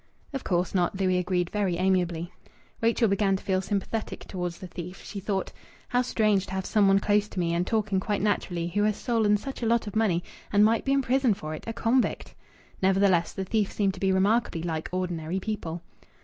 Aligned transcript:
"Of 0.33 0.43
course 0.43 0.73
not," 0.73 0.99
Louis 0.99 1.19
agreed 1.19 1.51
very 1.51 1.77
amiably. 1.77 2.33
Rachel 2.81 3.07
began 3.07 3.35
to 3.35 3.43
feel 3.43 3.61
sympathetic 3.61 4.21
towards 4.21 4.57
the 4.57 4.65
thief. 4.65 5.03
She 5.05 5.19
thought: 5.19 5.53
"How 5.89 6.01
strange 6.01 6.47
to 6.47 6.53
have 6.53 6.65
some 6.65 6.87
one 6.87 6.97
close 6.97 7.27
to 7.27 7.39
me, 7.39 7.53
and 7.53 7.67
talking 7.67 7.99
quite 7.99 8.19
naturally, 8.23 8.69
who 8.69 8.81
has 8.81 8.97
stolen 8.97 9.37
such 9.37 9.61
a 9.61 9.67
lot 9.67 9.85
of 9.85 9.95
money 9.95 10.23
and 10.51 10.65
might 10.65 10.85
be 10.85 10.91
in 10.91 11.03
prison 11.03 11.35
for 11.35 11.53
it 11.53 11.65
a 11.67 11.73
convict!" 11.73 12.33
Nevertheless, 12.81 13.33
the 13.33 13.45
thief 13.45 13.71
seemed 13.71 13.93
to 13.93 13.99
be 13.99 14.11
remarkably 14.11 14.63
like 14.63 14.89
ordinary 14.91 15.39
people. 15.39 15.83